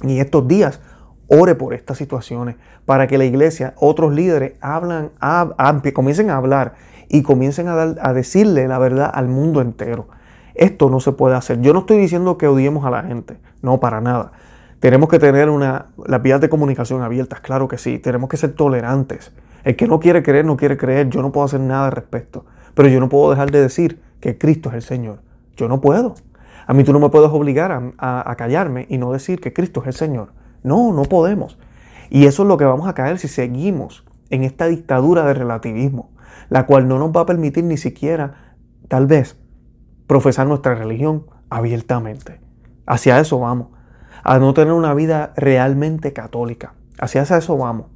y 0.02 0.18
estos 0.18 0.48
días, 0.48 0.80
ore 1.28 1.54
por 1.54 1.74
estas 1.74 1.98
situaciones 1.98 2.56
para 2.84 3.06
que 3.06 3.18
la 3.18 3.24
iglesia, 3.24 3.74
otros 3.76 4.12
líderes, 4.12 4.54
hablan, 4.60 5.12
comiencen 5.94 6.30
a 6.30 6.36
hablar 6.36 6.74
y 7.08 7.22
comiencen 7.22 7.68
a, 7.68 7.74
a 7.80 8.12
decirle 8.12 8.66
la 8.68 8.78
verdad 8.78 9.10
al 9.12 9.28
mundo 9.28 9.60
entero. 9.60 10.08
Esto 10.54 10.90
no 10.90 11.00
se 11.00 11.12
puede 11.12 11.36
hacer. 11.36 11.60
Yo 11.60 11.72
no 11.72 11.80
estoy 11.80 11.98
diciendo 11.98 12.38
que 12.38 12.46
odiemos 12.46 12.84
a 12.84 12.90
la 12.90 13.02
gente, 13.02 13.38
no 13.62 13.80
para 13.80 14.00
nada. 14.00 14.32
Tenemos 14.84 15.08
que 15.08 15.18
tener 15.18 15.48
una, 15.48 15.86
las 16.04 16.20
vías 16.20 16.42
de 16.42 16.50
comunicación 16.50 17.00
abiertas, 17.00 17.40
claro 17.40 17.68
que 17.68 17.78
sí. 17.78 17.98
Tenemos 17.98 18.28
que 18.28 18.36
ser 18.36 18.52
tolerantes. 18.52 19.32
El 19.64 19.76
que 19.76 19.88
no 19.88 19.98
quiere 19.98 20.22
creer, 20.22 20.44
no 20.44 20.58
quiere 20.58 20.76
creer. 20.76 21.08
Yo 21.08 21.22
no 21.22 21.32
puedo 21.32 21.46
hacer 21.46 21.60
nada 21.60 21.86
al 21.86 21.92
respecto. 21.92 22.44
Pero 22.74 22.90
yo 22.90 23.00
no 23.00 23.08
puedo 23.08 23.30
dejar 23.30 23.50
de 23.50 23.62
decir 23.62 24.02
que 24.20 24.36
Cristo 24.36 24.68
es 24.68 24.74
el 24.74 24.82
Señor. 24.82 25.22
Yo 25.56 25.68
no 25.68 25.80
puedo. 25.80 26.16
A 26.66 26.74
mí 26.74 26.84
tú 26.84 26.92
no 26.92 27.00
me 27.00 27.08
puedes 27.08 27.30
obligar 27.30 27.94
a, 27.96 28.34
callarme 28.36 28.84
y 28.90 28.98
no 28.98 29.10
decir 29.10 29.40
que 29.40 29.54
Cristo 29.54 29.80
es 29.80 29.86
el 29.86 29.94
Señor. 29.94 30.34
No, 30.62 30.92
no 30.92 31.04
podemos. 31.04 31.58
Y 32.10 32.26
eso 32.26 32.42
es 32.42 32.48
lo 32.50 32.58
que 32.58 32.66
vamos 32.66 32.86
a 32.86 32.92
caer 32.92 33.18
si 33.18 33.26
seguimos 33.26 34.04
en 34.28 34.44
esta 34.44 34.66
dictadura 34.66 35.24
de 35.24 35.32
relativismo. 35.32 36.10
la 36.50 36.66
cual 36.66 36.88
no 36.88 36.98
nos 36.98 37.10
va 37.10 37.22
a 37.22 37.26
permitir 37.26 37.64
ni 37.64 37.78
siquiera, 37.78 38.34
tal 38.88 39.06
vez, 39.06 39.38
profesar 40.06 40.46
nuestra 40.46 40.74
religión 40.74 41.24
abiertamente. 41.48 42.38
Hacia 42.84 43.18
eso 43.18 43.40
vamos, 43.40 43.68
a 44.24 44.38
no 44.38 44.54
tener 44.54 44.72
una 44.72 44.94
vida 44.94 45.32
realmente 45.36 46.12
católica. 46.12 46.72
Hacia 46.98 47.22
eso 47.22 47.56
vamos. 47.56 47.86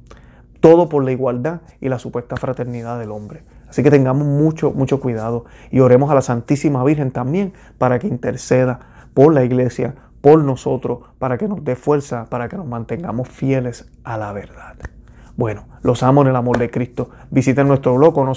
Todo 0.59 0.87
por 0.87 1.03
la 1.03 1.11
igualdad 1.11 1.61
y 1.81 1.89
la 1.89 1.99
supuesta 1.99 2.37
fraternidad 2.37 2.99
del 2.99 3.11
hombre. 3.11 3.43
Así 3.67 3.83
que 3.83 3.91
tengamos 3.91 4.25
mucho, 4.25 4.71
mucho 4.71 4.99
cuidado 4.99 5.45
y 5.71 5.79
oremos 5.79 6.09
a 6.11 6.15
la 6.15 6.21
Santísima 6.21 6.83
Virgen 6.83 7.11
también 7.11 7.53
para 7.77 7.99
que 7.99 8.07
interceda 8.07 8.79
por 9.13 9.33
la 9.33 9.43
iglesia, 9.43 9.95
por 10.21 10.43
nosotros, 10.43 10.99
para 11.17 11.37
que 11.37 11.47
nos 11.47 11.63
dé 11.63 11.75
fuerza, 11.75 12.25
para 12.29 12.47
que 12.49 12.57
nos 12.57 12.65
mantengamos 12.65 13.27
fieles 13.27 13.89
a 14.03 14.17
la 14.17 14.33
verdad. 14.33 14.75
Bueno, 15.35 15.65
los 15.83 16.03
amo 16.03 16.21
en 16.23 16.27
el 16.27 16.35
amor 16.35 16.57
de 16.57 16.69
Cristo. 16.69 17.09
Visiten 17.31 17.67
nuestro 17.67 17.95
blog, 17.95 18.15
no 18.25 18.33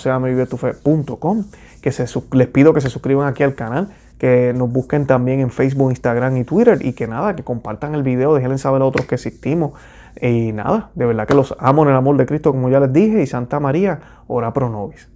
que 1.81 1.93
se, 1.93 2.07
les 2.33 2.47
pido 2.47 2.73
que 2.73 2.81
se 2.81 2.91
suscriban 2.91 3.27
aquí 3.27 3.43
al 3.43 3.55
canal, 3.55 3.89
que 4.23 4.53
nos 4.55 4.71
busquen 4.71 5.05
también 5.05 5.41
en 5.41 5.51
Facebook, 5.51 5.91
Instagram 5.91 6.37
y 6.37 6.45
Twitter 6.45 6.79
y 6.81 6.93
que 6.93 7.09
nada, 7.09 7.35
que 7.35 7.43
compartan 7.43 7.97
el 7.97 8.05
video, 8.05 8.37
déjenle 8.37 8.57
saber 8.57 8.81
a 8.81 8.85
otros 8.85 9.05
que 9.05 9.17
existimos. 9.17 9.73
Y 10.21 10.53
nada, 10.53 10.91
de 10.95 11.07
verdad 11.07 11.27
que 11.27 11.35
los 11.35 11.57
amo 11.59 11.83
en 11.83 11.89
el 11.89 11.97
amor 11.97 12.17
de 12.17 12.25
Cristo, 12.25 12.53
como 12.53 12.69
ya 12.69 12.79
les 12.79 12.93
dije, 12.93 13.21
y 13.21 13.27
Santa 13.27 13.59
María, 13.59 13.99
ora 14.29 14.53
pro 14.53 14.69
nobis. 14.71 15.12